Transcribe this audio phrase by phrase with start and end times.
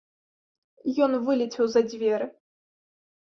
[1.07, 2.27] Ён вылецеў за дзверы.